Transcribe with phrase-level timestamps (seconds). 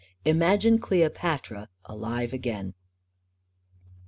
[0.25, 2.73] Imagine Cleopatra alive again